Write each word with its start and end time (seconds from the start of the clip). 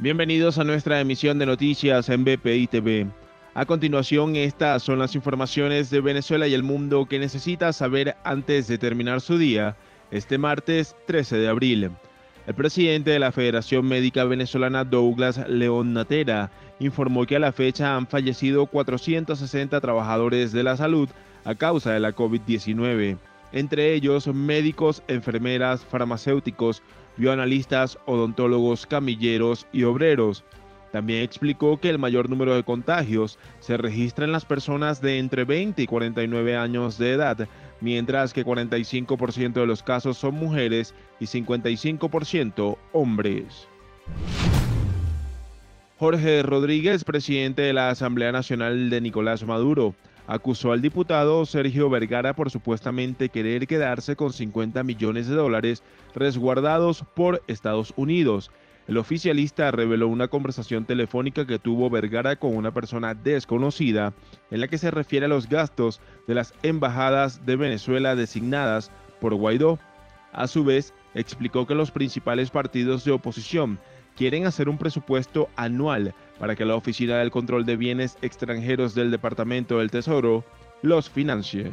Bienvenidos 0.00 0.58
a 0.58 0.64
nuestra 0.64 1.00
emisión 1.00 1.40
de 1.40 1.46
noticias 1.46 2.08
en 2.08 2.22
BPI 2.22 2.68
TV. 2.68 3.08
A 3.54 3.66
continuación, 3.66 4.36
estas 4.36 4.84
son 4.84 5.00
las 5.00 5.16
informaciones 5.16 5.90
de 5.90 6.00
Venezuela 6.00 6.46
y 6.46 6.54
el 6.54 6.62
mundo 6.62 7.06
que 7.06 7.18
necesita 7.18 7.72
saber 7.72 8.14
antes 8.22 8.68
de 8.68 8.78
terminar 8.78 9.20
su 9.20 9.38
día, 9.38 9.74
este 10.12 10.38
martes 10.38 10.94
13 11.08 11.38
de 11.38 11.48
abril. 11.48 11.90
El 12.46 12.54
presidente 12.54 13.10
de 13.10 13.18
la 13.18 13.32
Federación 13.32 13.86
Médica 13.88 14.22
Venezolana, 14.22 14.84
Douglas 14.84 15.44
León 15.48 15.92
Natera, 15.94 16.52
informó 16.78 17.26
que 17.26 17.34
a 17.34 17.40
la 17.40 17.50
fecha 17.50 17.96
han 17.96 18.06
fallecido 18.06 18.66
460 18.66 19.80
trabajadores 19.80 20.52
de 20.52 20.62
la 20.62 20.76
salud 20.76 21.08
a 21.44 21.56
causa 21.56 21.90
de 21.90 21.98
la 21.98 22.14
COVID-19, 22.14 23.18
entre 23.52 23.94
ellos 23.94 24.26
médicos, 24.28 25.02
enfermeras, 25.08 25.84
farmacéuticos, 25.84 26.82
bioanalistas, 27.16 27.98
odontólogos, 28.06 28.86
camilleros 28.86 29.66
y 29.72 29.84
obreros. 29.84 30.44
También 30.92 31.22
explicó 31.22 31.78
que 31.78 31.90
el 31.90 31.98
mayor 31.98 32.30
número 32.30 32.54
de 32.54 32.64
contagios 32.64 33.38
se 33.60 33.76
registra 33.76 34.24
en 34.24 34.32
las 34.32 34.44
personas 34.44 35.02
de 35.02 35.18
entre 35.18 35.44
20 35.44 35.82
y 35.82 35.86
49 35.86 36.56
años 36.56 36.96
de 36.96 37.12
edad, 37.12 37.48
mientras 37.80 38.32
que 38.32 38.44
45% 38.44 39.52
de 39.52 39.66
los 39.66 39.82
casos 39.82 40.16
son 40.16 40.34
mujeres 40.34 40.94
y 41.20 41.26
55% 41.26 42.78
hombres. 42.92 43.68
Jorge 45.98 46.42
Rodríguez, 46.42 47.04
presidente 47.04 47.62
de 47.62 47.72
la 47.72 47.90
Asamblea 47.90 48.30
Nacional 48.30 48.88
de 48.88 49.00
Nicolás 49.00 49.44
Maduro, 49.44 49.94
acusó 50.28 50.72
al 50.72 50.82
diputado 50.82 51.44
Sergio 51.46 51.88
Vergara 51.88 52.36
por 52.36 52.50
supuestamente 52.50 53.30
querer 53.30 53.66
quedarse 53.66 54.14
con 54.14 54.32
50 54.32 54.84
millones 54.84 55.26
de 55.26 55.34
dólares 55.34 55.82
resguardados 56.14 57.02
por 57.14 57.42
Estados 57.48 57.94
Unidos. 57.96 58.50
El 58.86 58.98
oficialista 58.98 59.70
reveló 59.70 60.06
una 60.06 60.28
conversación 60.28 60.84
telefónica 60.84 61.46
que 61.46 61.58
tuvo 61.58 61.88
Vergara 61.88 62.36
con 62.36 62.54
una 62.54 62.72
persona 62.72 63.14
desconocida 63.14 64.12
en 64.50 64.60
la 64.60 64.68
que 64.68 64.78
se 64.78 64.90
refiere 64.90 65.26
a 65.26 65.30
los 65.30 65.48
gastos 65.48 66.00
de 66.26 66.34
las 66.34 66.52
embajadas 66.62 67.44
de 67.46 67.56
Venezuela 67.56 68.14
designadas 68.14 68.90
por 69.20 69.34
Guaidó. 69.34 69.78
A 70.32 70.46
su 70.46 70.62
vez, 70.62 70.92
explicó 71.14 71.66
que 71.66 71.74
los 71.74 71.90
principales 71.90 72.50
partidos 72.50 73.02
de 73.04 73.12
oposición 73.12 73.78
quieren 74.18 74.46
hacer 74.46 74.68
un 74.68 74.78
presupuesto 74.78 75.48
anual 75.54 76.12
para 76.40 76.56
que 76.56 76.64
la 76.64 76.74
Oficina 76.74 77.18
del 77.18 77.30
Control 77.30 77.64
de 77.64 77.76
Bienes 77.76 78.18
Extranjeros 78.20 78.92
del 78.96 79.12
Departamento 79.12 79.78
del 79.78 79.92
Tesoro 79.92 80.44
los 80.82 81.08
financie. 81.08 81.70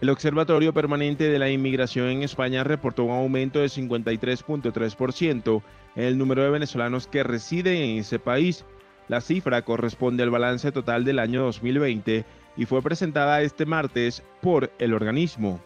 El 0.00 0.10
Observatorio 0.10 0.74
Permanente 0.74 1.30
de 1.30 1.38
la 1.38 1.50
Inmigración 1.50 2.08
en 2.08 2.24
España 2.24 2.64
reportó 2.64 3.04
un 3.04 3.12
aumento 3.12 3.60
de 3.60 3.68
53.3% 3.68 5.62
en 5.94 6.02
el 6.02 6.18
número 6.18 6.42
de 6.42 6.50
venezolanos 6.50 7.06
que 7.06 7.22
residen 7.22 7.76
en 7.76 7.98
ese 7.98 8.18
país. 8.18 8.64
La 9.06 9.20
cifra 9.20 9.62
corresponde 9.62 10.24
al 10.24 10.30
balance 10.30 10.72
total 10.72 11.04
del 11.04 11.20
año 11.20 11.44
2020 11.44 12.24
y 12.56 12.64
fue 12.64 12.82
presentada 12.82 13.40
este 13.40 13.66
martes 13.66 14.24
por 14.42 14.72
el 14.80 14.94
organismo. 14.94 15.60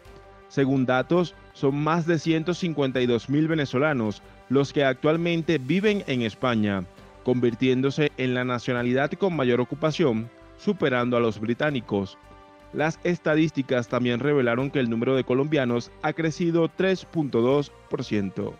Según 0.47 0.85
datos, 0.85 1.33
son 1.53 1.75
más 1.75 2.05
de 2.05 2.19
152 2.19 3.29
mil 3.29 3.47
venezolanos 3.47 4.21
los 4.49 4.73
que 4.73 4.83
actualmente 4.83 5.57
viven 5.57 6.03
en 6.07 6.21
España, 6.21 6.83
convirtiéndose 7.23 8.11
en 8.17 8.33
la 8.33 8.43
nacionalidad 8.43 9.11
con 9.11 9.35
mayor 9.35 9.61
ocupación, 9.61 10.29
superando 10.57 11.17
a 11.17 11.19
los 11.19 11.39
británicos. 11.39 12.17
Las 12.73 12.99
estadísticas 13.03 13.87
también 13.87 14.19
revelaron 14.19 14.71
que 14.71 14.79
el 14.79 14.89
número 14.89 15.15
de 15.15 15.23
colombianos 15.23 15.91
ha 16.01 16.13
crecido 16.13 16.69
3.2%. 16.69 18.53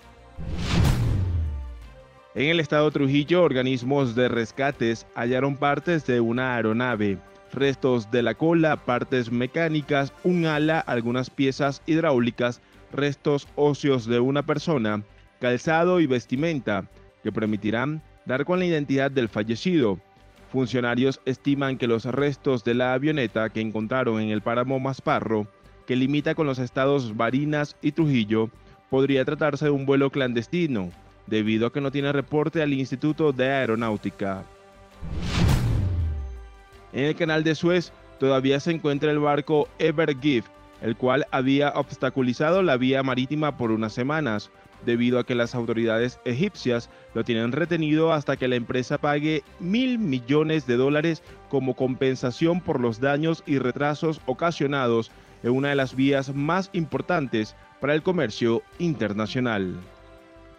En 2.34 2.50
el 2.50 2.60
estado 2.60 2.90
Trujillo, 2.92 3.44
organismos 3.44 4.16
de 4.16 4.30
rescates 4.30 5.06
hallaron 5.16 5.58
partes 5.58 6.06
de 6.06 6.22
una 6.22 6.56
aeronave 6.56 7.18
restos 7.54 8.12
de 8.12 8.24
la 8.24 8.34
cola, 8.34 8.78
partes 8.78 9.32
mecánicas, 9.32 10.14
un 10.24 10.46
ala, 10.46 10.80
algunas 10.80 11.30
piezas 11.30 11.82
hidráulicas, 11.86 12.62
restos 12.92 13.48
óseos 13.56 14.06
de 14.06 14.20
una 14.20 14.44
persona, 14.44 15.04
calzado 15.40 16.00
y 16.00 16.08
vestimenta, 16.08 16.86
que 17.24 17.32
permitirán 17.32 18.02
dar 18.26 18.46
con 18.46 18.60
la 18.60 18.66
identidad 18.66 19.12
del 19.12 19.30
fallecido. 19.30 20.00
Funcionarios 20.52 21.22
estiman 21.26 21.78
que 21.78 21.88
los 21.88 22.06
restos 22.06 22.64
de 22.64 22.74
la 22.74 22.94
avioneta 22.94 23.50
que 23.50 23.62
encontraron 23.62 24.20
en 24.20 24.30
el 24.30 24.42
páramo 24.42 24.80
Masparro, 24.80 25.48
que 25.88 25.96
limita 25.96 26.36
con 26.36 26.46
los 26.46 26.60
estados 26.60 27.16
Barinas 27.16 27.78
y 27.82 27.94
Trujillo, 27.94 28.50
podría 28.90 29.24
tratarse 29.24 29.66
de 29.66 29.72
un 29.72 29.86
vuelo 29.86 30.10
clandestino, 30.10 30.92
debido 31.28 31.68
a 31.68 31.74
que 31.74 31.82
no 31.82 31.92
tiene 31.92 32.12
reporte 32.12 32.62
al 32.62 32.74
Instituto 32.74 33.32
de 33.32 33.50
Aeronáutica. 33.50 34.44
En 36.94 37.06
el 37.06 37.16
canal 37.16 37.44
de 37.44 37.56
Suez 37.56 37.94
todavía 38.20 38.60
se 38.60 38.72
encuentra 38.72 39.12
el 39.12 39.20
barco 39.20 39.68
Ever 39.80 40.18
Gift, 40.20 40.50
el 40.82 40.96
cual 40.96 41.26
había 41.32 41.70
obstaculizado 41.70 42.64
la 42.64 42.78
vía 42.78 43.04
marítima 43.04 43.56
por 43.56 43.72
unas 43.72 43.94
semanas, 43.94 44.52
debido 44.86 45.20
a 45.20 45.26
que 45.26 45.36
las 45.36 45.56
autoridades 45.56 46.20
egipcias 46.26 46.90
lo 47.14 47.24
tienen 47.24 47.52
retenido 47.52 48.12
hasta 48.12 48.36
que 48.36 48.48
la 48.48 48.56
empresa 48.56 48.98
pague 48.98 49.44
mil 49.60 50.00
millones 50.00 50.66
de 50.68 50.76
dólares 50.76 51.24
como 51.50 51.76
compensación 51.76 52.62
por 52.62 52.80
los 52.80 53.00
daños 53.00 53.44
y 53.46 53.60
retrasos 53.60 54.22
ocasionados 54.26 55.12
en 55.44 55.52
una 55.52 55.70
de 55.70 55.76
las 55.76 55.96
vías 55.96 56.34
más 56.34 56.70
importantes 56.74 57.56
para 57.80 57.94
el 57.94 58.04
comercio 58.04 58.64
internacional. 58.80 59.76